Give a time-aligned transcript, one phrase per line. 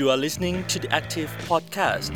[0.00, 2.14] You are listening to the Active Podcast.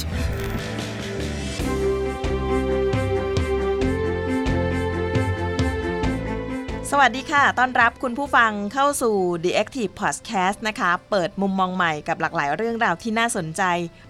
[6.91, 13.62] สวัสดีค่ะ ต้อนรับคุณผู้ฟังเข้าสู่ The Active Podcast นะคะ เปิดมุมมองใหม่กับหลากหลายเรื่องราวที่น่าสนใจ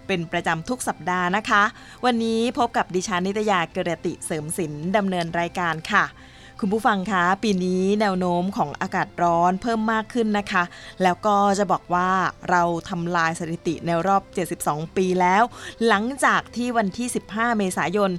[0.07, 1.63] เป็นประจำทุกสัปดาห์นะคะ
[2.05, 6.03] วันนี้พบกับดิฉันนิตยาเกรติเสริมสินดำเนินรายการค่ะ
[6.61, 10.63] คุณผู้ฟังคะปีนี้แนวโน้มของอากาศร้อนเพิ่มมากขึ้นนะคะ
[11.03, 12.09] แล้วก็จะบอกว่า
[12.49, 14.21] เราทำลายสถิติในรอบ
[14.59, 15.43] 72 ปีแล้ว
[15.87, 18.11] หลังจากที่วันที่ 15 เมษายน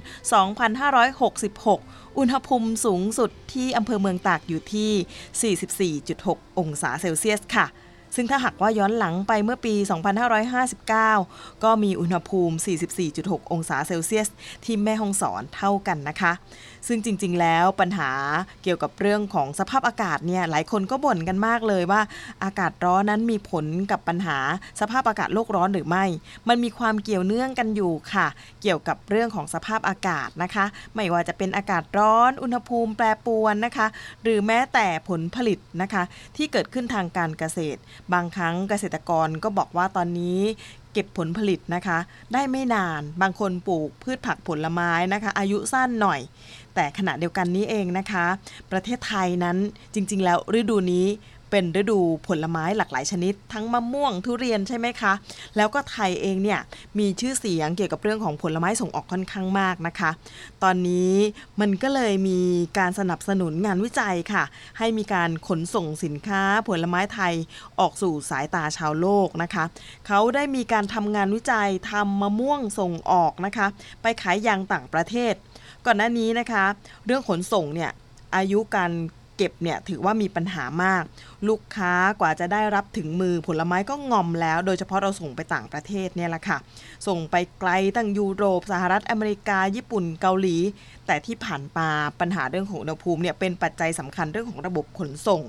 [1.25, 7.67] 2566อุณหภูมิสูงสุดที่อำเภอเมืองตากอยู่ที่ 44.6 องศาเซลเซียสค่ะ
[8.15, 9.73] ซึ่งถ้าหากว่าย้อนหลังไปเมื่อปี
[10.67, 12.55] 2559 ก็มีอุณหภูมิ
[13.03, 14.27] 44.6 องศาเซลเซียส
[14.65, 16.31] ที่แม่ฮ่องสอนเท่ากันนะคะ
[16.87, 18.11] ซึ่งจริง ๆ แล้วปัญหา
[18.63, 22.01] เกี่ยวกับเรื่องของสภาพอากาศเนี่ยหลายคนก็บ่นกันมากเลยว่า
[22.43, 24.37] อากาศร้อนนั้นมีผลกับปัญหา
[24.79, 26.05] สภาพอากาศโลกร้อนหรือไม่
[26.47, 28.27] มันมีความเกี่ยวเนื่องกันอยู่ค่ะ
[28.61, 33.87] เกี่ยวกับเรื่องของสภาพอากาศนะคะ ไม่ว่าจะเป็นอากาศร้อน อุณหภูมิแปรปรวนนะคะ
[34.23, 36.03] หรือแม้แต่ผลผลิตนะคะ
[36.35, 37.79] ที่เกิดขึ้นทางการเกษตร
[38.13, 40.39] บางครั้งเกษตรกรก็บอกว่าตอนนี้
[40.97, 41.99] เก็บผลผลิตนะคะ
[42.33, 46.19] ได้ไม่นานบางคนปลูกพืชผักผลไม้นะคะ อายุสั้นหน่อย
[46.75, 48.25] แต่ขณะเดียวกันนี้เองนะคะ
[48.71, 49.57] ประเทศไทยนั้น
[49.93, 51.05] จริง ๆ แล้วฤดูนี้
[51.51, 55.13] เป็นฤดูผลไม้หลากหลายชนิด ทั้งมะม่วงทุเรียนใช่ไหมคะ
[55.57, 56.59] แล้วก็ไทยเองเนี่ย
[56.99, 60.11] มีชื่อเสียงเกี่ยวกับเรื่องของผลไม้ส่งออกค่อนข้างมากนะคะ
[60.63, 61.13] ตอนนี้
[61.61, 62.39] มันก็เลยมี
[62.77, 64.43] การสนับสนุนงานวิจัยค่ะ
[64.77, 67.33] ให้มีการขนส่งสินค้าผลไม้ไทย
[67.79, 69.63] ออกสู่สายตาชาวโลกนะคะ
[70.07, 73.67] เขาได้มีการทำงานวิจัยทำมะม่วงส่งออกนะคะ
[74.01, 75.33] ไปขายยังต่างประเทศ
[75.85, 76.65] ก่อนหน้านี้นะคะ
[77.05, 77.91] เรื่องขนส่งเนี่ย
[78.35, 78.91] อายุการ
[79.37, 81.03] เก็บเนี่ยถือว่ามีปัญหามาก
[81.47, 86.57] ลูกค้ากว่าจะได้รับถึงมือผลไม้ก็งอมแล้ว โดยเฉพาะเราส่งไปต่างประเทศเนี่ยแหละค่ะ
[87.07, 90.57] ส่งไปไกลตั้งยุโรป สหรัฐอเมริกา ญี่ปุ่นเกาหลี
[91.07, 91.89] แต่ที่ผ่านมา
[92.19, 95.41] ปัญหาเรื่องของอุณหภูมิเนี่ยเป็นปัจจัยสำคัญเรื่องของระบบขนส่ง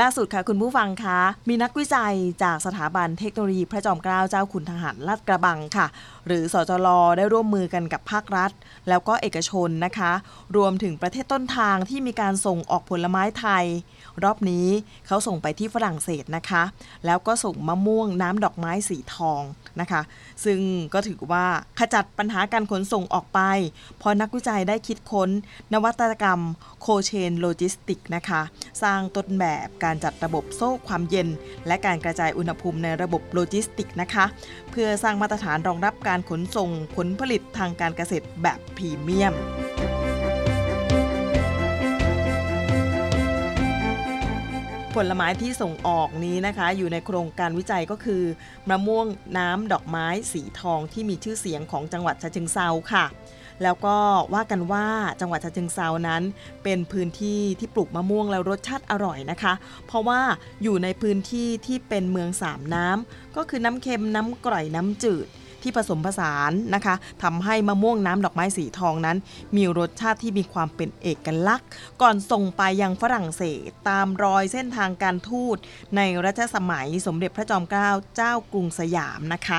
[0.00, 5.86] ล่าสุดค่ะคุณผู้ฟังคะมีนักวิจัยจากสถาบันเทคโนโลยีพระจอมเกล้าเจ้าขุนทหารลาดกระบังค่ะ
[6.26, 8.50] หรือสจลได้ร่วมมือกันกับภาครัฐ
[8.88, 10.12] แล้วก็เอกชนนะคะ
[10.56, 13.64] รวมถึงประเทศต้นทางที่มีการส่งออกผลไม้ไทย
[14.24, 14.66] รอบนี้
[15.06, 16.62] เขาส่งไปที่ฝรั่งเศสนะคะ
[17.06, 19.42] แล้วก็ส่งมะม่วงน้ำดอกไม้สีทอง
[19.80, 20.00] นะคะ
[20.44, 20.60] ซึ่ง
[20.94, 21.46] ก็ถือว่า
[21.78, 23.40] ขจัดปัญหาการขนส่งออกไป
[24.00, 25.30] พอนักวิจัยได้คิดค้น
[25.72, 26.40] นวัตกรรม
[26.80, 28.42] โคเชนโลจิสติกนะคะ
[28.82, 31.28] สร้างต้นแบบการจัดระบบโซ่ความเย็น
[31.66, 34.24] และการกระจายอุณหภูมิในระบบโลจิสติกนะคะ
[34.70, 39.34] เพื่อสร้างมาตรฐานรองรับการขนส่งผลผลิตทางการเกษตรแบบพรีเมียม
[44.94, 48.22] ผลไม้ที่ส่งออกนี้นะคะ อยู่ในโครงการวิจัยก็คือ
[48.68, 49.06] มะม่วง
[49.38, 53.04] น้ำดอกไม้สีทองที่มีชื่อเสียงของจังหวัดฉะเชิงเซาค่ะ
[53.62, 53.96] แล้วก็
[54.34, 54.86] ว่ากันว่า
[55.20, 56.22] จังหวัดฉะเชิงเซานั้น
[56.64, 59.52] เป็นพื้นที่ที่ปลูกมะม่วงแล้วรสชาติอร่อยนะคะ
[59.86, 60.20] เพราะว่า
[60.62, 65.26] อยู่ในพื้นที่ที่เป็นเมืองสามน้ำก็คือน้ำเค็มน้ำกร่อยน้ำจืด
[65.68, 69.16] ที่ผสมผสานนะคะทำให้มะม่วงน้ำดอกไม้สีทองนั้น
[69.56, 71.68] มีรสชาติที่มีความเป็นเอกลักษณ์
[72.02, 75.56] ก่อนส่งไปยังฝรั่งเศส ตามรอยเส้นทางการทูต
[75.96, 79.58] ในรัชสมัยสมเด็จพระจอมเกล้าเจ้ากรุงสยามนะคะ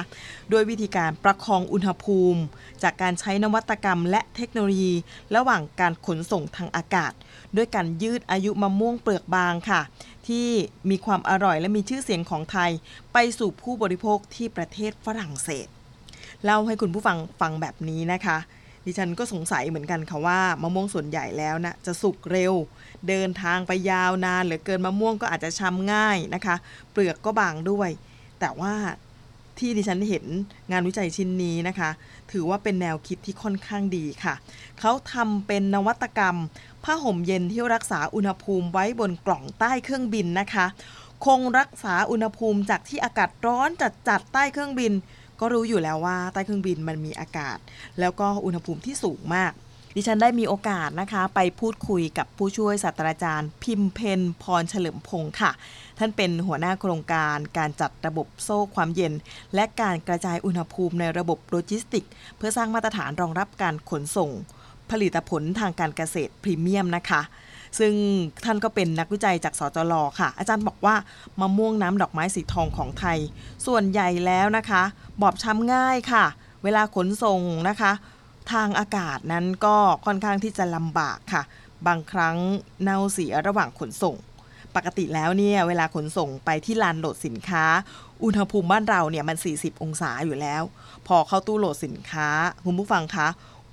[0.52, 2.42] ด้วยวิธีการประคองอุณหภูมิ
[2.84, 4.94] จากการใช้นวัตกรรมและเทคโนโลยี
[5.36, 7.14] ระหว่างการขนส่งทางอากาศ
[7.56, 9.82] ด้วยการยืดอายุมะม่วงเปลือกบางค่ะ
[10.28, 10.50] ที่
[10.90, 12.72] มีความอร่อยและมีชื่อเสียงของไทย
[13.14, 15.68] ไปสู่ผู้บริโภคที่ประเทศฝรั่งเศส
[16.46, 18.38] เล่าให้คุณผู้ฟังฟังแบบนี้นะคะ
[18.86, 22.54] ดิฉันก็สงสัยเหมือนกันค่ะว่ามะม่วงส่วนใหญ่แล้วนะจะสุกเร็ว
[23.08, 26.56] เดินทางไปยาวนานเหลือเกินมะม่วงก็อาจจะช้ำง่ายนะคะ
[26.92, 27.90] เปลือกก็บางด้วย
[28.40, 28.74] แต่ว่า
[29.58, 30.26] ที่ดิฉันเห็น
[30.72, 31.90] งานวิจัยชิ้นนี้นะคะ
[32.32, 34.34] ถือว่าเป็นแนวคิดที่ค่อนข้างดีค่ะ
[34.80, 36.38] เขาทำเป็นนวัตกรรม
[36.84, 40.66] ผ้าห่มเย็นที่รักษาอุณหภูมิไว้บนกล่องใต้เครื่องบินนะคะ
[41.26, 43.70] คงรักษาอุณหภูมิจากที่อากาศร้อน
[44.08, 44.94] จัดๆใต้เครื่องบิน
[45.40, 47.58] ก็รู้อยู่แล้วว่าใต้เครื่องบินมันมีอากาศ
[48.00, 49.54] แล้วก็อุณหภูมิที่สูงมาก
[49.96, 55.52] ดิฉันได้มีโอกาสนะคะ ไปพูดคุยกับผู้ช่วยศาสตราจารย์ พิมเพนพรเฉลิมพงศ์ค่ะ
[55.98, 59.14] ท่านเป็นหัวหน้าโครงการการจัดระบบโซ่ความเย็น
[59.56, 62.06] และการกระจายอุณหภูมิในระบบโลจิสติก
[62.38, 64.32] เพื่อสร้างมาตรฐานรองรับการขนส่ง
[64.92, 67.22] ผลิตผลทางการเกษตรพรีเมียมนะคะ
[67.80, 67.94] ซึ่ง
[68.46, 70.96] ท่านก็เป็นนักวิจัยจากสจลค่ะ อาจารย์บอกว่า
[71.40, 73.18] มะม่วงน้ำดอกไม้สีทองของไทย
[73.66, 74.84] ส่วนใหญ่แล้วนะคะ
[75.22, 76.26] บอบช้ำง่ายค่ะ
[76.64, 77.92] เวลาขนส่งนะคะ
[78.52, 81.44] ทางอากาศนั้นก็ค่อนข้างที่จะลำบากค่ะ
[81.88, 82.38] บางครั้ง
[82.84, 84.16] เน่าเสียระหว่างขนส่ง
[84.76, 87.66] ปกติแล้วเนี่ยเวลาขนส่งไปที่ลานโหลดสินค้า
[88.24, 90.64] อุณหภูมิบ้านเราเนี่ยมัน 40 องศาอยู่แล้ว
[91.08, 92.28] พอเข้าตู้โหลดสินค้า
[92.66, 93.28] คุณผู้ฟังคะ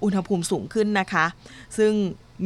[0.05, 1.27] อุณหภูมิสูงขึ้นนะคะ
[1.79, 1.93] ซึ่ง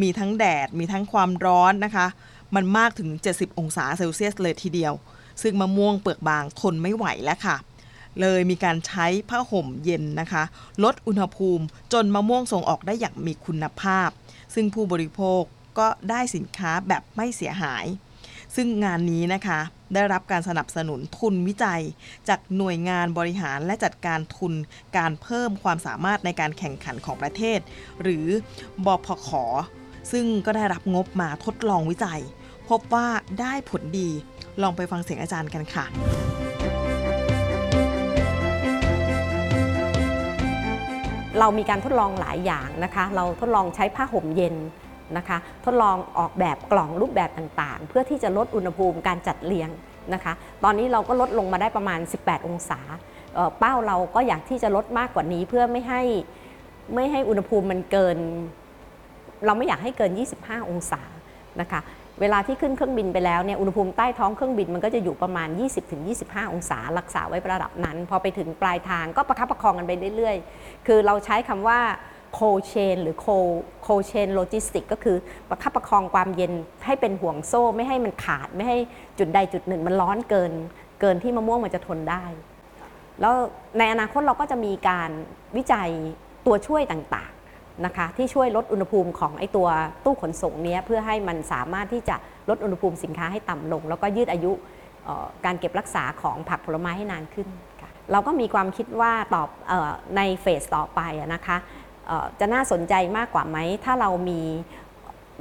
[0.02, 2.06] มีทั้งแดดมีทั้งความร้อนนะคะ
[2.54, 4.92] มันมากถึง 70 องศาเซลเซียสเลยทีเดียว
[5.42, 7.56] ซึ่งมะม่วงเปลือกบางทนไม่ไหวแล้วค่ะ
[8.20, 10.42] เลยมีการใช้ผ้าห่มเย็นนะคะ
[10.84, 14.08] ลดอุณหภูมิจนมะม่วงส่งออกได้อย่างมีคุณภาพ
[14.54, 15.42] ซึ่งผู้บริโภค
[15.78, 17.86] ก็ได้สินค้าแบบไม่เสียหาย
[18.54, 19.60] ซึ่งงานนี้นะคะ
[19.94, 21.82] ได้รับการสนับสนุนทุนวิจัย
[22.28, 24.52] จากหน่วยงานบริหารและจัดการทุน
[24.96, 27.58] การเพิ่มความสามารถในการแข่งขันของประเทศ
[28.02, 28.26] หรือ
[28.86, 29.30] บพข
[30.12, 32.20] ซึ่งก็ได้รับงบมาทดลองวิจัย
[32.68, 33.08] พบว่า
[33.40, 34.10] ได้ผลดี
[34.62, 35.84] ลองไปฟังเสียงอาจารย์กันค่ะ
[41.38, 44.54] เรามีการทดลองหลายอย่างนะคะ เราทดลองใช้ผ้าห่มเย็น
[45.16, 49.70] นะคะ ทดลองออกแบบกล่องรูปแบบต่างๆ เพื่อที่จะลดอุณหภูมิการจัดเรียง
[50.14, 50.32] นะคะ
[50.64, 52.80] ตอนนี้เราก็ลดลงมาได้ประมาณ 18 องศา
[53.58, 56.02] เป้าเราก็อยากที่จะลดมากกว่านี้เพื่อไม่ให้
[56.94, 58.16] ไม่ให้อุณหภูมิมันเกิน
[59.46, 60.10] เราไม่อยากให้เกิน
[60.40, 61.02] 25 องศา
[61.60, 61.80] นะคะ
[62.20, 65.48] เวลาที่ขึ้นเครื่องบินไปแล้วเนี่ยอุณหภูมิใต้ท้องเครื่องบินมันก็จะอยู่ประมาณ
[66.00, 71.78] 20-25 องศา รักษาไว้ระดับนั้น พอไปถึงปลายทางก็ประคับประคองกันไปเรื่อยๆ คือเราใช้คำว่า
[72.38, 73.54] cold chain หรือ cold
[73.86, 75.16] cold chain logistics ก็คือ
[75.48, 76.52] ประคับประคองความเย็น
[76.86, 78.78] ให้เป็นห่วงโซ่ไม่ให้มันขาดไม่ให้
[79.18, 80.52] จุดใดจุดหนึ่ง มันร้อนเกิน
[81.00, 82.24] เกินที่มะม่วงมันจะทนได้
[83.20, 83.34] แล้ว
[83.78, 85.10] ในอนาคตเราก็จะมีการ
[85.56, 85.90] วิจัย
[86.46, 89.68] ตัวช่วยต่างๆนะคะที่ช่วยลดอุณหภูมิของไอตัว
[90.04, 92.16] ตู้ขนส่งเนี้ยเพื่อให้มันสามารถที่จะ
[92.48, 94.52] ลดอุณหภูมิสินค้าให้ต่ำลง แล้วก็ยืดอายุ
[95.44, 97.48] การเก็บรักษาของผักผลไม้ให้นานขึ้น
[98.12, 101.00] เราก็มีความคิดว่าตอบออในเฟสต่อไป
[101.34, 101.56] นะคะ
[102.40, 104.40] จะน่าสนใจมากกว่าไหม ถ้าเรามี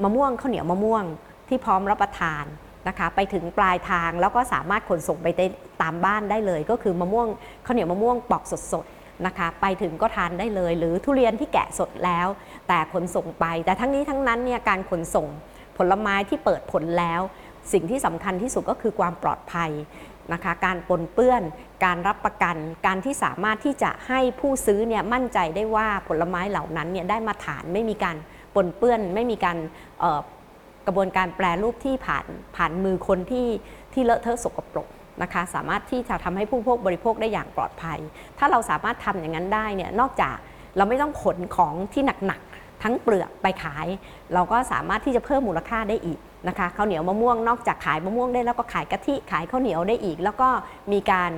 [0.04, 1.04] มะม่วงข้าวเหนียวมะม่วง
[1.50, 2.46] ที่พร้อมรับประทาน
[2.88, 5.46] นะคะไปถึงปลายทางแล้วก็สามารถขนส่งไปได้
[5.82, 7.28] ตามบ้านได้เลย ก็คือมะม่วง
[7.66, 12.28] ข้าวเหนียวมะม่วงปอกสดๆนะคะไปถึงก็ทานได้เลย หรือทุเรียนที่แกะสดแล้ว
[12.68, 15.28] แต่ขนส่งไป แต่ทั้งนี้ทั้งนั้นเนี่ยการขนส่ง
[15.78, 17.22] ผลไม้ที่เปิดผลแล้ว
[17.74, 19.72] สิ่งที่สำคัญที่สุดก็คือความปลอดภัย
[20.34, 21.44] นะคะการปนเปื้อน
[21.86, 22.56] การรับประกัน
[22.86, 28.16] การที่สามารถที่จะให้ผู้ซื้อเนี่ยมั่นใจได้ว่าผลไม้เหล่านั้นเนี่ยได้มาฐานไม่มีการ
[28.56, 29.58] ปนเปื้อน ไม่มีการ
[30.88, 33.48] กระบวนการแปรรูปที่ผ่านผ่านมือคนที่
[33.94, 34.88] ที่เลอะเทอะสกปรก
[35.22, 38.00] นะคะสามารถที่จะทำให้ผู้พกบริโภคได้อย่างปลอดภัย
[38.38, 40.36] ถ้าเราสามารถทำอย่างนั้นได้เนี่ยนอกจาก
[40.78, 43.88] เราไม่ต้องขนของที่หนักๆทั้งเปลือกไปขาย
[44.34, 50.50] เราก็สามารถที่จะเพิ่มมูลค่าได้อีก นะคะข้าวเหนียวมะม่วงนอกจากขายมะม่วงได้แล้วก็ขายกะทิขายข้าวเหนียวได้อีก แล้วก็
[50.92, 51.32] มีการ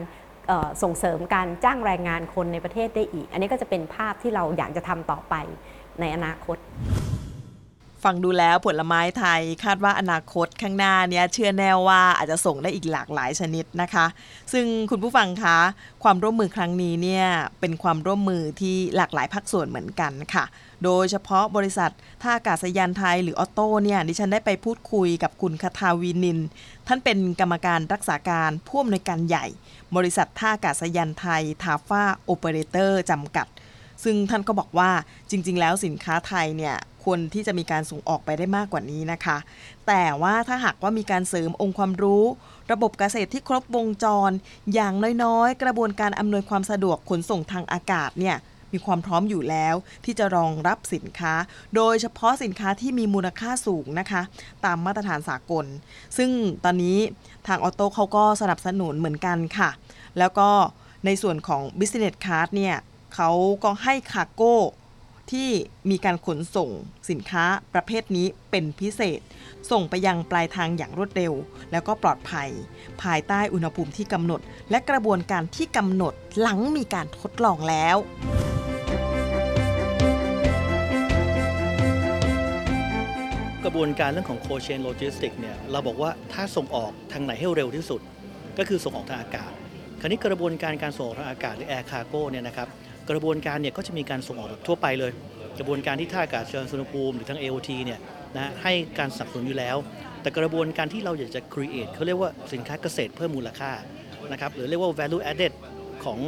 [0.84, 5.36] ส่งเสริมการจ้างแรงงานคนในประเทศได้อีก อันนี้ก็จะเป็นภาพที่เราอยากจะทำต่อไป
[6.00, 6.58] ในอนาคต
[8.04, 14.06] ฟังดูแล้วผลไม้ไทยคาดว่าอนาคตข้างหน้าเนี้ยเชื่อแน่ว่าอาจจะส่งได้อีกหลากหลายชนิดนะคะ
[14.54, 15.58] ซึ่งคุณผู้ฟังคะ
[16.04, 17.28] ความร่วมมือครั้งนี้เนี่ย
[17.60, 20.46] เป็นความร่วมมือที่หลากหลายภาคส่วนเหมือนกันค่ะ
[20.84, 26.40] โดยเฉพาะบริษัทท่าอากาศยานไทยหรือ AOTTO เนี่ยดิฉันได้ไปพูดคุยกับคุณคทาวีนิน
[26.88, 29.46] ท่านเป็นกรรมการรักษาการผู้อำนวยการใหญ่
[29.96, 33.48] บริษัทท่าอากาศยานไทยทาฟ่าโอเปอเรเตอร์จำกัด
[34.04, 34.92] ซึ่งท่านก็บอกว่า
[35.30, 39.38] จริง ๆ แล้วสินค้าไทยเนี่ยควรที่จะมีการส่งออกไปได้มากกว่านี้นะคะ
[39.88, 42.24] แต่ว่าถ้าหากว่ามีการเสริมองค์ความรู้
[42.72, 44.32] ระบบเกษตรที่ครบวงจร
[44.74, 44.94] อย่าง
[45.24, 48.38] น้อยๆ กระบวนการอำนวยความสะดวกขนส่งทางอากาศเนี่ย
[48.74, 51.34] มีความพร้อมอยู่แล้วที่จะรองรับสินค้า
[51.76, 54.22] โดยเฉพาะสินค้าที่มีมูลค่าสูงนะคะ
[54.66, 55.66] ตามมาตรฐานสากล
[56.18, 56.30] ซึ่ง
[56.64, 56.98] ตอนนี้
[57.48, 59.70] ทางออโต้เขาก็สนับสนุนเหมือนกันค่ะ
[60.20, 60.50] แล้วก็
[61.06, 62.76] ในส่วนของ Business Card เนี่ย
[63.16, 63.32] เขา
[63.64, 64.58] ก็ให้คาโก้
[65.32, 65.50] ที่
[65.90, 66.70] มีการขนส่ง
[67.10, 69.20] สินค้าประเภทนี้เป็นพิเศษ
[69.72, 71.34] ส่งไปยังปลายทางอย่างรวดเร็ว
[71.72, 72.50] แล้วก็ปลอดภัย
[73.02, 74.42] ภายใต้อุณหภูมิที่กำหนด
[74.72, 77.98] และกระบวนการที่กำหนดหลังมีการทดลองแล้ว
[83.64, 88.02] กระบวนการเรื่องของ cold chain logistic เนี่ยเราบอกว่าถ้าส่งออกทางไหนให้เร็วที่สุด
[88.58, 89.52] ก็คือส่งออกทางอากาศ
[90.00, 92.68] คราวนี้กระบวนการการส่งออกทางอากาศหรือ air cargo เนี่ยนะครับ
[93.10, 95.12] กระบวนการเนี่ยก็จะมีการส่งออกแบบทั่วไปเลย
[95.60, 98.00] กระบวนการที่ท่าอากาศยานสุวรรณภูมิหรือทั้ง AOT เนี่ย
[98.38, 99.78] นะให้การสนับสนุนอยู่แล้ว
[100.22, 103.72] แต่กระบวนการที่เราอยากจะ create เขาเรียกว่าสินค้าเกษตรเพิ่มมูลค่า
[104.32, 105.54] นะครับหรือเรียกว่า value added
[106.06, 106.20] ของ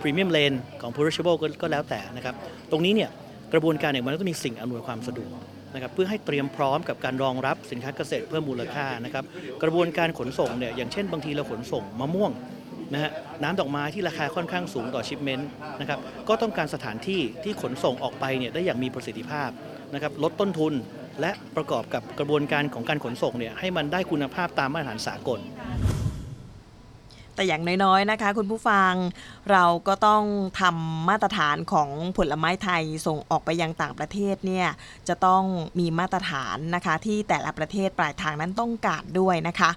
[0.00, 2.34] premium lane ของ perishable ก็แล้วแต่นะครับ
[2.70, 3.10] ตรงนี้เนี่ย
[3.52, 5.30] กระบวนการเนี่ยมันก็ต้องมีสิ่งอำนวยความสะดวก
[5.74, 9.24] นะครับเพื่อให้เตรียมพร้อมกับการรองรับสินค้าเกษตรเพิ่มมูลค่านะครับ
[9.62, 12.30] กระบวนการขนส่งเนี่ยอย่างเช่นบางทีเราขนส่งมะม่วง
[12.92, 13.10] นะฮะ
[13.42, 15.48] น้ำดอกไม้ที่ราคาค่อนข้างสูงต่อชิปเมนต์
[15.80, 19.50] นะครับก็ต้องการสถานที่ที่ขนส่งออกไปเนี่ยได้อย่างมีประสิทธิภาพ
[19.94, 20.72] นะครับลดต้นทุน
[21.20, 25.40] และประกอบกับกระบวนการของการขนส่งเนี่ยให้มันได้คุณภาพตามมาตรฐานสากล
[27.38, 28.92] แต่อย่างน้อยๆนะคะ คุณผู้ฟัง
[29.52, 30.22] เราก็ต้อง
[30.60, 34.68] ทำมาตรฐานของผลไม้ไทยส่งออกไปยังต่างประเทศเนี่ย
[35.08, 35.42] จะต้อง
[35.78, 39.70] มีมาตรฐานนะคะที่แต่ละประเทศปลายทางนั้นต้องการด้วยนะคะ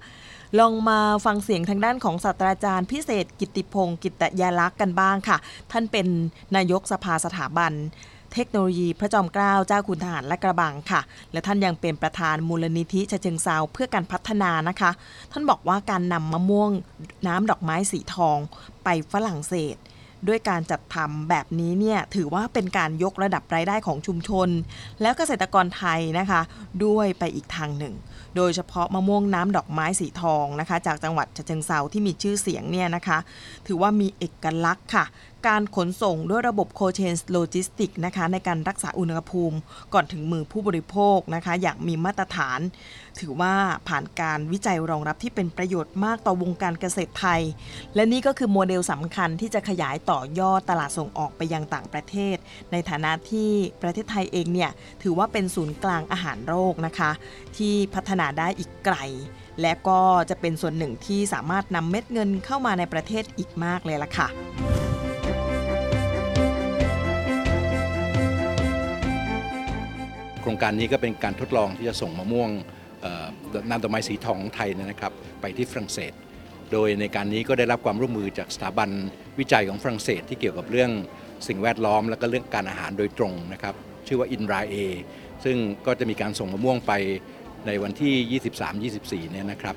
[0.59, 5.37] ลองมาฟังเสียงทางด้านของศาสตราจารย์พิเศษกิติพงศ์กิตยาลักษ์กันบ้างค่ะ
[5.71, 6.07] ท่านเป็น
[6.55, 7.73] นายกสภาสถาบัน
[8.33, 14.91] เทคโนโลยีพระจอมเกล้าเจ้าคุณทหารและกระบังค่ะ และท่านยังเป็นประธานมูลนิธิชเชิงเซาเพื่อการพัฒนานะคะ
[15.31, 16.71] ท่านบอกว่าการนำมะม่วง
[17.27, 18.37] น้ำดอกไม้สีทอง
[18.83, 19.75] ไปฝรั่งเศส
[20.27, 24.49] ด้วยการจัดทำแบบนี้เนี่ยถือว่าเป็นการยกระดับรายได้ของชุมชน
[25.01, 26.41] แล้วเกษตรกรไทยนะคะ
[26.85, 27.93] ด้วยไปอีกทางหนึ่ง
[28.35, 33.17] โดยเฉพาะมะม่วงน้ำดอกไม้สีทองนะคะ จากจังหวัดฉะเชิงเซาที่มีชื่อเสียงเนี่ยนะคะ
[33.67, 35.05] ถือว่ามีเอกลักษณ์ค่ะ
[35.47, 39.57] การขนส่งด้วยระบบโคเชนโลจิสติกนะคะในการรักษาอุณหภูมิ
[39.93, 42.59] ก่อนถึงมือผู้บริโภคนะคะอย่างมีมาตรฐาน
[43.19, 43.53] ถือว่า
[43.87, 47.41] ผ่านการวิจัยรองรับที่เป็นประโยชน์มากต่อวงการเกษตรไทย
[47.95, 52.35] และนี่ก็คือโมเดลสำคัญที่จะขยายต่อยอดตลาดส่งออกไปยังต่างประเทศ
[52.71, 53.51] ในฐานะที่
[53.83, 54.71] ประเทศไทยเองเนี่ย
[55.03, 57.11] ถือว่าเป็นศูนย์กลางอาหารโรคนะคะ
[57.57, 58.97] ที่พัฒนาได้อีกไกล
[59.61, 64.27] และก็จะเป็นส่วนหนึ่งที่สามารถนำเม็ดเงินเข้ามาในประเทศอีกมากเลยล่ะค่ะ
[70.51, 72.49] รงการนี้ก็เป็นการทดลองที่จะส่งมะม่วง
[73.69, 76.13] น้ำดอกไม้สีทองของไทยนะครับไปที่ฝรั่งเศส
[76.71, 78.89] โดยในการนี้ก็ได้รับความร่วมมือจากสถาบัน
[79.39, 80.91] วิจัยของฝรั่งเศส ที่เกี่ยวกับเรื่อง
[81.47, 83.75] สิ่งแวดล้อมและก็เรื่องการอาหารโดยตรงนะครับ
[84.07, 84.75] ชื่อว่าอินราเอ
[85.43, 86.93] ซึ่งก็จะมีการส่งมะม่วงไป
[87.67, 89.75] ในวันที่ 23-24 เนี่ยนะครับ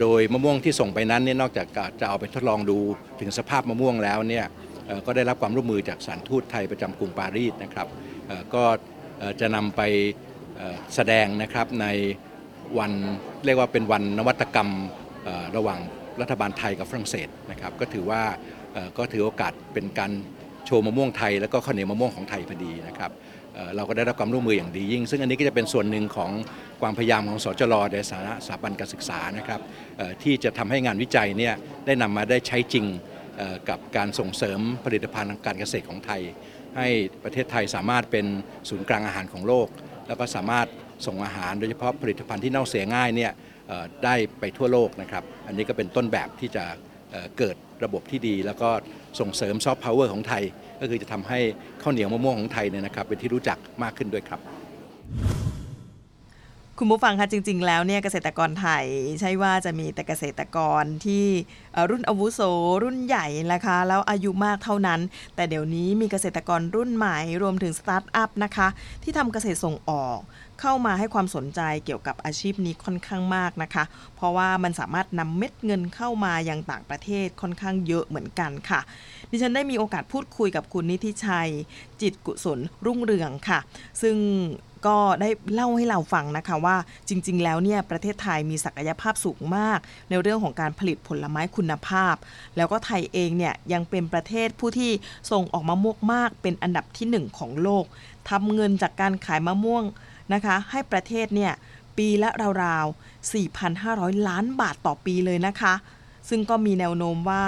[0.00, 1.66] โดยมะม่วงที่ส่งไปนั้นเนี่ยนอกจาก
[2.00, 2.78] จะเอาไปทดลองดู
[3.20, 4.46] ถึงสภาพมะม่วงแล้วเนี่ย
[5.06, 7.88] ก็ได้รับความร่วมมือจากสานทูตไทยประจำกรุงปารีสนะครับ
[8.54, 8.64] ก็
[9.40, 9.82] จะนำไป
[10.94, 11.86] แสดงนะครับใน
[12.78, 12.92] วัน
[13.44, 14.70] เรียกว่าเป็นวันนวัตกรรม
[15.56, 15.80] ระหว่าง
[16.20, 18.22] รัฐบาลไทยกับฝรั่งเศสนะครับ ก็ถือว่า
[18.98, 20.12] ก็ถือโอกาสเป็นการ
[20.66, 23.10] โชว์มะม่วงไทย แล้วก็ข้าวเหนียวมะม่วงของไทยพอดีนะครับ
[23.76, 26.30] เราก็ได้รับความร่วมมืออย่างดียิ่ง ซึ่งอันนี้ก็จะเป็นส่วนหนึ่งของ
[26.80, 29.60] ความพยายามของสจรในสานะสถาบันการศึกษานะครับ
[30.22, 31.54] ที่จะทำให้งานวิจัยเนี่ย
[31.86, 32.86] ได้นำมาได้ใช้จริง
[33.68, 36.22] กับการส่งเสริมผลิตภัณฑ์ทางการเกษตรของไทย
[36.76, 36.88] ให้
[37.24, 38.26] ประเทศไทยสามารถเป็น
[38.68, 39.68] ศูนย์กลางอาหารของโลก
[40.08, 40.66] แล้วก็สามารถ
[41.06, 43.32] ส่งอาหารโดยเฉพาะผลิตภัณฑ์ที่เน่าเสียง่ายเนี่ย
[44.04, 46.64] ได้ไปทั่วโลกนะครับ อันนี้ก็เป็นต้นแบบที่จะ
[47.10, 48.70] เอ่อเกิดระบบที่ดี แล้วก็
[49.20, 50.42] ส่งเสริมซอฟต์พาวเวอร์ของไทย
[50.80, 51.40] ก็คือจะทำให้
[51.82, 54.40] ข้าวเหนียวมะม่วงของไทยเนี่ยนะครับเป็นที่รู้จักมากขึ้นด้วยครับ
[56.78, 58.84] คุณผู้ฟังคะจริง ๆ แล้วเนี่ยเกษตรกรไทย
[59.20, 61.26] ใช่ว่าจะมีแต่เกษตรกรที่
[61.90, 62.40] รุ่นอาวุโส
[62.82, 65.00] รุ่นใหญ่นะคะแล้วอายุมากเท่านั้น
[65.34, 68.68] แต่เดี๋ยวนี้มีเกษตรกรรุ่นใหม่รวมถึงสตาร์ทอัพนะคะ
[69.02, 70.18] ที่ทำเกษตรส่งออก
[70.60, 73.84] เข้ามาให้ความสนใจเกี่ยวกับอาชีพนี้ค่อนข้างมากนะคะ
[74.16, 78.80] เพราะว่ามันสามารถนำเม็ดเงินเข้ามายังต่างประเทศค่อนข้างเยอะเหมือนกันค่ะ
[79.30, 81.50] ดิฉันได้มีโอกาสพูดคุยกับคุณนิติชัย
[82.00, 83.58] จิตกุศลรุ่งเรืองค่ะ
[84.02, 84.16] ซึ่ง
[84.86, 86.76] ก็ได้เล่าให้เราฟังนะคะว่า
[87.08, 92.14] จริง ๆ แล้วเนี่ยประเทศไทยมีศักยภาพสูงมาก ในเรื่องของการผลิตผลไม้คุณภาพ
[92.56, 94.92] แล้วก็ไทยเองเนี่ยยังเป็นประเทศผู้ที่
[95.30, 97.84] ส่งออกมะม่วงมาก เป็นอันดับที่หนึ่งของโลก
[98.28, 99.84] ทำเงินจากการขายมะม่วง
[100.32, 101.52] นะคะให้ประเทศเนี่ย
[101.96, 102.30] ปีละ
[102.62, 103.32] ราวๆ
[103.74, 105.74] 4,500 ล้านบาทต่อปีเลยนะคะ
[106.28, 107.46] ซึ่งก็มีแนวโน้มว่า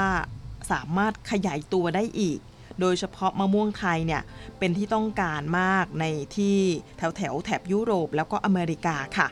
[0.73, 2.38] สามารถขยายตัวได้อีก
[2.80, 4.23] โดยเฉพาะมะม่วงไทยเนี่ย
[4.59, 6.04] เป็นที่ต้องการมากใน
[6.37, 6.56] ที่
[6.99, 9.28] แถวแถวแถบยุโรปแล้วก็อเมริกาค่ะ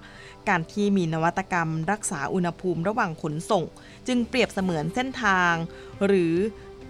[0.48, 3.64] การที่มีนวัตกรรมรักษาอุณหภูมิระหว่างขนส่ง
[4.06, 5.54] จึงเปรียบเสมือนเส้นทาง
[6.06, 6.34] หรือ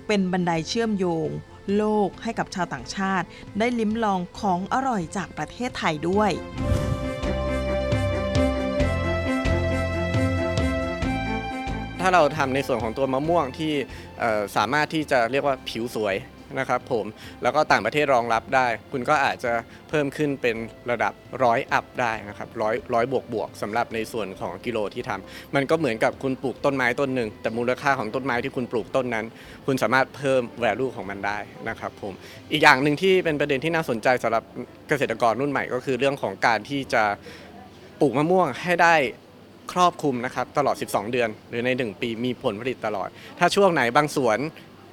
[0.06, 1.28] เป็นบันไดเชื่อมโยง
[1.76, 3.26] โลกให้กับชาวต่างชาติ
[3.58, 6.30] ได้ลิ้มลองของอร่อยจากประเทศไทยด้วย
[12.00, 13.72] ถ้าเราทำในส่วนของตัวมะม่วงที่
[14.56, 16.14] สามารถที่จะเรียกว่าผิวสวย
[16.58, 17.04] นะครับผม
[17.42, 19.52] แล้วก็ต่างประเทศรองรับได้ คุณก็อาจจะ
[19.88, 20.56] เพิ่มขึ้นเป็น
[20.90, 21.12] ระดับ
[21.44, 29.26] ร้อยอัพได้นะครับร้อยร้อยบวกบวกสำหรับในส่วนของกิโลที่ทำมันก็เหมือนกับคุณปลูกต้นไม้ต้นหนึ่ง แต่มูลค่าของต้นไม้ที่คุณปลูกต้นนั้น
[29.66, 32.12] คุณสามารถเพิ่ม value ของมันได้นะครับผม
[32.52, 34.44] อีกอย่างหนึ่งที่เป็นประเด็นที่น่าสนใจสำหรับ
[34.88, 37.02] เกษตรกรรุ่นใหม่ก็คือเรื่องของการที่จะ
[38.00, 38.94] ปลูกมะม่วงให้ได้
[39.72, 43.08] ครอบคลุมนะครับตลอด 12 เดือน หรือใน 1 ปีมีผลผลิตตลอด
[43.38, 44.38] ถ้าช่วงไหนบางสวน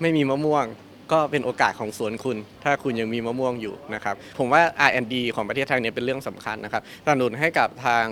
[0.01, 0.65] ไม่มีมะม่วง
[1.11, 8.05] ก็เป็นโอกาสของสวนคุณ ถ้าคุณยังมีมะม่วงอยู่นะครับ ผมว่า R&D ของประเทศไทยเนี่ยเป็นเรื่องสำคัญนะครับสนับสนุนให้กับทาง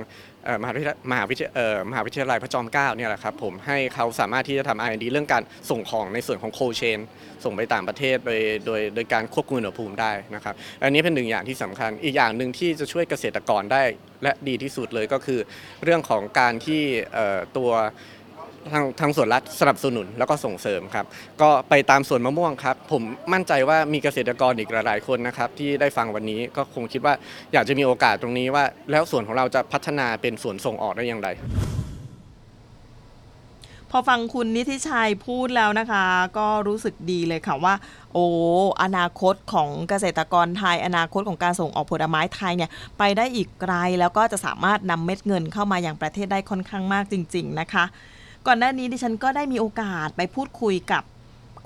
[0.61, 1.51] มหาวิทยาลัยมหาวิทยา
[1.89, 6.99] มหาวิทยาลัยพระจอมเกล้าเนี่ยแหละครับผมให้เขาสามารถที่จะทำ R&D เรื่องการส่งของในส่วนของโคเชน
[7.43, 13.83] ส่งไปต่างประเทศโดยโดยโดยการควบคุมอุณหภูมิได้นะครับ อันนี้เป็นหนึ่งอย่างที่สำคัญ อีกอย่างหนึ่งที่จะช่วยเกษตรกรได้
[14.23, 15.39] และดีที่สุดเลยก็คือ
[15.83, 16.81] เรื่องของการที่
[17.57, 17.71] ตัว
[18.71, 21.05] ทางทางส่วนรัฐสนับสนุนแล้วก็ส่งเสริมครับ
[21.41, 23.01] ก็ไปตามสวนมะม่วงครับ ผม
[23.33, 27.13] มั่นใจว่ามีเกษตรกรอีกหลายๆคนนะครับที่ได้ฟังวันนี้ก็คงคิดว่า
[27.53, 31.29] อยากจะมีโอกาสตรงนี้ว่า แล้วสวนของเราจะพัฒนาเป็นสวนส่งออกได้อย่างไร
[33.93, 36.05] พอฟังคุณนิติชัยพูดแล้วนะคะ
[36.37, 37.73] ก็รู้สึกดีเลยค่ะว่า
[38.13, 38.25] โอ้
[38.83, 47.85] อนาคตของเกษตรกรไทย อนาคตของการส่งออกผลไม้ไทยเนี่ยไปได้อีกไกลแล้วก็จะสามารถนำเม็ดเงินเข้ามาอย่างประเทศได้ค่อนข้างมากจริง ๆ นะคะ
[48.47, 51.03] ก่อนหน้านี้ดิฉันก็ได้มีโอกาสไปพูดคุยกับ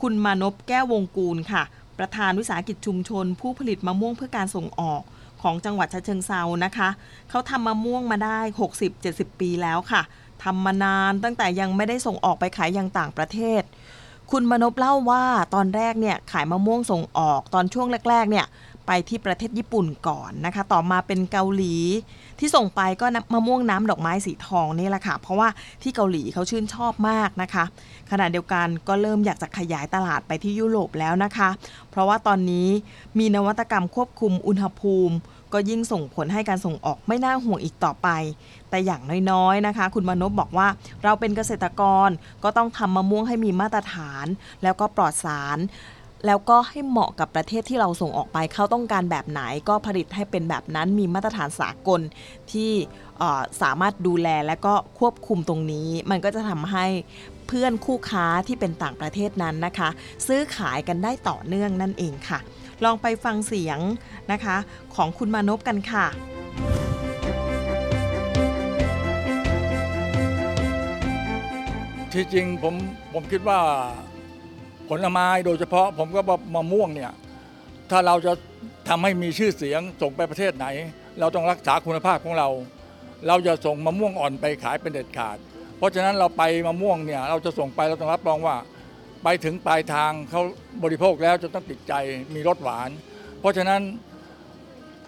[0.01, 1.63] คุณมานพแก้ววงกูลค่ะ
[2.00, 5.01] ประธานวิสาหกิจชุมชน ผู้ผลิตมะม่วงเพื่อการส่งออก
[5.42, 6.89] ของจังหวัดฉะเชิงเซานะคะ
[7.30, 8.39] เขาทำมะม่วงมาได้
[8.89, 10.01] 60-70 ปีแล้วค่ะ
[10.44, 13.62] ทำมานานตั้งแต่ยังไม่ได้ส่งออกไปขายยังต่างประเทศ
[14.32, 18.46] คุณมนพเล่าว่าตอนแรกเนี่ยขายมะม่วงส่งออกตอนช่วงแรก ๆ เนี่ย
[18.88, 21.75] ไปที่ประเทศญี่ปุ่นก่อนนะคะ ต่อมาเป็นเกาหลี
[22.39, 25.49] ที่ส่งไปก็มะม่วงน้ำดอกไม้สีทองนี่แหละค่ะ เพราะว่า
[25.81, 27.63] ที่เกาหลีเขาชื่นชอบมากนะคะ
[28.11, 31.49] ขณะเดียวกันก็เริ่มอยากจะขยายตลาดไปที่ยุโรปแล้วนะคะ
[31.91, 32.67] เพราะว่าตอนนี้
[33.19, 35.15] มีนวัตกรรมควบคุมอุณหภูมิ
[35.53, 38.09] ก็ยิ่งส่งผลให้การส่งออกไม่น่าห่วงอีกต่อไป
[38.69, 40.67] แต่อย่างน้อยๆนะคะ คุณมนพบอกว่า
[41.03, 42.09] เราเป็นเกษตรกร
[42.43, 44.25] ก็ต้องทำมะม่วงให้มีมาตรฐาน
[44.63, 45.57] แล้วก็ปลอดสาร
[46.25, 52.01] แล้วก็ให้เหมาะกับประเทศที่เราส่งออกไปเขาต้องการแบบไหนก็ผลิตให้เป็นแบบนั้นมีมาตรฐานสากล
[52.51, 52.72] ที่
[53.62, 56.86] สามารถดูแลและก็ควบคุมตรงนี้ มันก็จะทำให้
[57.48, 59.89] เพื่อนคู่ค้าที่เป็นต่างประเทศนั้นนะคะ
[60.27, 62.39] ซื้อขายกันได้ต่อเนื่องนั่นเองค่ะ
[62.84, 63.80] ลองไปฟังเสียง
[64.32, 64.58] นะคะ
[64.96, 66.06] ของคุณมานพกันค่ะ
[72.13, 72.75] ที่จริงผม
[73.13, 73.60] ผมคิดว่า
[75.03, 77.12] ลไม้โดยเฉพาะผมก็บอกมะม่วงเนี่ย
[77.91, 78.33] ถ้าเราจะ
[78.89, 80.67] ทำให้มีชื่อเสียงส่งไปประเทศไหน
[81.19, 82.50] เราต้องรักษาคุณภาพของเรา
[83.27, 85.38] เราจะส่งมะม่วงอ่อนไปขายเป็นเด็ดขาด
[85.77, 88.55] เพราะฉะนั้นเราไปมะม่วงเนี่ยเราจะส่งไปเราต้องรับรองว่า
[89.23, 90.41] ไปถึงปลายทางเขา
[90.83, 91.93] บริโภคแล้วจะต้องติดใจ
[92.35, 92.89] มีรสหวาน
[93.39, 93.81] เพราะฉะนั้น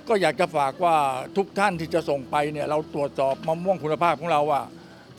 [0.07, 0.95] ก็อยากจะฝากว่า
[1.37, 4.61] ทุกท่านที่จะส่งไปเนี่ยเราตรวจสอบมะม่วงคุณภาพของเราว่า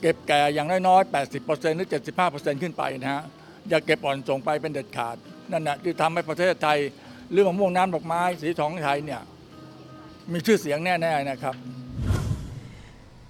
[0.01, 1.89] เก็บแก่อย่างน้อยๆ 80%หรือ
[2.25, 3.23] 75%ขึ้นไปนะฮะ
[3.69, 5.15] อย่าเก็บอ่อนส่งไปเป็นเด็ดขาด
[5.51, 6.77] นั่นนะที่ทำให้ประเทศไทย
[7.31, 9.21] เรื่องมะม่วงน้ำดอกไม้สีทองไทยเนี่ย
[10.31, 11.55] มีชื่อเสียงแน่ๆนะครับ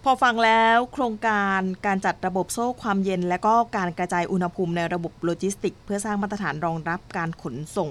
[0.04, 7.90] พอฟังแล้วโครงการการจัดระบบโซ่ความเย็น และก็การกระจายอุณหภูมิในระบบโลจิสติก เพื่อสร้างมาตรฐานรองรับการขนส่ง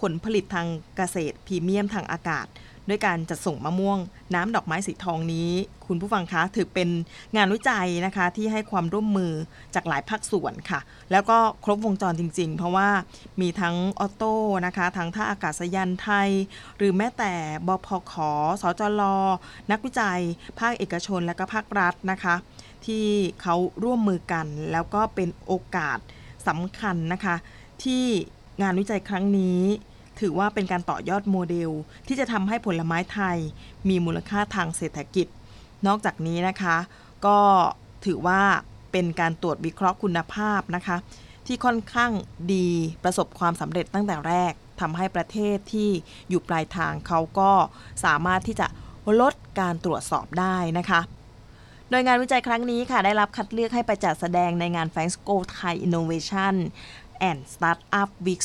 [0.00, 2.46] ผลผลิตทางเกษตรพรีเมียมทางอากาศ
[2.88, 3.98] ด้วยการจัดส่งมะม่วง
[4.34, 5.50] น้ำดอกไม้สีทองนี้
[5.86, 6.88] คุณผู้ฟังคะถือเป็น
[7.36, 9.32] งานวิจัยนะคะที่ให้ความร่วมมือ
[9.74, 12.88] จากหลายภาคส่วนค่ะ แล้วก็ครบวงจรจริง ๆ เพราะว่า
[13.40, 14.34] มีทั้งออโต้
[14.66, 16.30] นะคะทั้งท่าอากาศยานไทย
[16.76, 17.32] หรือแม้แต่
[17.68, 18.14] บพข
[18.62, 19.02] สจล
[19.70, 20.20] นักวิจัย
[20.58, 22.34] ภาคเอกชนและก็ภาครัฐนะคะ
[22.86, 23.06] ที่
[23.42, 25.98] เขาร่วมมือกัน แล้วก็เป็นโอกาส
[26.48, 27.36] สำคัญนะคะ
[27.84, 28.04] ที่
[28.62, 29.60] งานวิจัยครั้งนี้
[30.20, 31.70] ถือว่าเป็นการต่อยอดโมเดล
[32.06, 33.36] ที่จะทำให้ผลไม้ไทย
[33.88, 35.26] มีมูลค่าทางเศรษฐกิจ
[35.86, 36.76] นอกจากนี้นะคะ
[37.26, 37.38] ก็
[38.06, 38.40] ถือว่า
[38.92, 40.96] เป็นการตรวจวิเคราะห์คุณภาพนะคะ
[41.46, 42.12] ที่ค่อนข้าง
[42.54, 42.68] ดี
[43.04, 45.90] ประสบความสำเร็จตั้งแต่แรกทำให้ประเทศที่
[46.28, 47.50] อยู่ปลายทางเขาก็
[48.04, 48.66] สามารถที่จะ
[49.20, 51.00] ลดการตรวจสอบได้นะคะ
[51.90, 56.54] โดยงานวิจัยครั้งนี้ค่ะ ได้รับคัดเลือกให้ไปจัดแสดงในงาน f a n s c o Thai Innovation
[57.30, 58.40] and Startup Week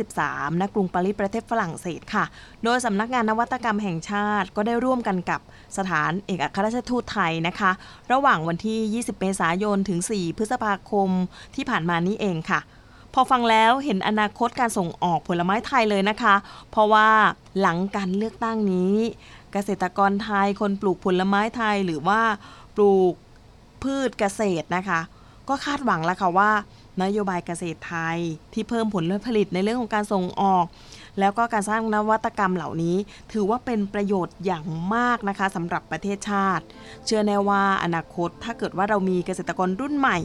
[0.00, 2.24] 2023 ณ กรุงปารีสประเทศฝรั่งเศสค่ะ
[2.64, 5.40] โดยสำนักงานนวัตกรรมแห่งชาติก็ได้ร่วมกันกับ
[5.78, 7.70] สถานเอกอัครราชทูตไทยนะคะ
[8.12, 11.08] ระหว่างวันที่ 20 เมษายน ถึง 4 พฤษภาคม
[11.54, 12.60] ที่ผ่านมานี้เองค่ะ
[13.14, 16.34] พอฟังแล้วเห็นอนาคตการส่งออกผลไม้ไทยเลยนะคะ
[16.70, 17.08] เพราะว่า
[17.60, 18.94] หลังการเลือกตั้งนี้
[19.52, 22.20] เกษตรกรไทยคนปลูกผลไม้ไทยหรือว่า
[22.76, 23.14] ปลูก
[23.82, 25.00] พืชเกษตรนะคะ
[25.48, 26.50] ก็คาดหวังแล้วค่ะว่า
[27.02, 28.18] นโยบายเกษตรไทย
[28.52, 30.66] ที่เพิ่มผลผลิตในเรื่องของการส่งออก
[31.20, 32.96] แล้วก็การสร้างนวัตกรรมเหล่านี้
[33.32, 36.64] ถือว่าเป็นประโยชน์อย่างมากนะคะสำหรับประเทศชาติ
[37.04, 40.18] เชื่อแน่ว่าอนาคตถ้าเกิดว่าเรามีเกษตรกรรุ่นใหม่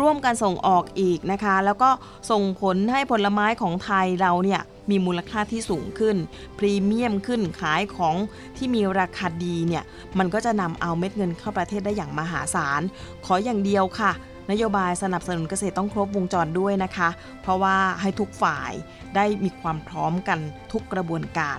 [0.00, 1.90] ร่วมกันส่งออกอีกนะคะ แล้วก็
[2.30, 4.60] ส่งผลให้ผลไม้ของไทยเราเนี่ย
[4.90, 6.16] มีมูลค่าที่สูงขึ้น
[6.58, 8.16] พรีเมียมขึ้นขายของ
[8.56, 9.84] ที่มีราคาดีเนี่ย
[10.18, 12.82] มันก็จะนำเอาเม็ดเงินเข้าประเทศได้อย่างมหาศาล
[13.24, 14.12] ขออย่างเดียวค่ะ
[14.50, 17.08] นโยบายสนับสนุนเกษตรต้องครบวงจรด้วยนะคะ
[17.42, 18.72] เพราะว่าให้ทุกฝ่าย
[19.16, 20.38] ได้มีความพร้อมกัน
[20.72, 21.58] ทุกกระบวนการ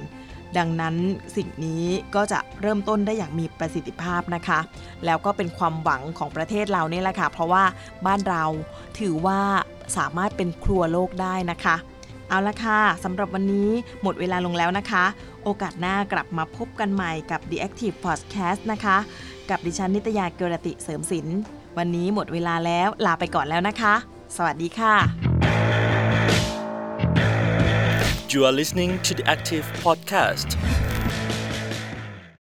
[0.57, 0.95] ดังนั้น
[1.35, 4.59] สิ่งนี้ก็จะเริ่มต้นได้อย่างมีประสิทธิภาพนะคะ
[5.05, 7.63] แล้วก็เป็นความหวังของประเทศเราเนี่แหละค่ะ เพราะว่า
[8.05, 8.43] บ้านเรา
[8.99, 9.39] ถือว่า
[9.97, 11.75] สามารถเป็นครัวโลกได้นะคะ
[12.29, 13.69] เอาละค่ะ สำหรับวันนี้
[14.03, 15.03] หมดเวลาลงแล้วนะคะ
[15.43, 18.97] โอกาสหน้ากลับมาพบกันใหม่กับ The Active Podcast นะคะ
[19.49, 21.27] กับดิฉันนิตยาเกรติเสริมสิน
[21.79, 23.95] วันนี้หมดเวลาแล้วลาไปก่อนแล้วนะคะ
[24.35, 24.95] สวัสดีค่ะ
[28.31, 30.49] You are listening to the Active Podcast.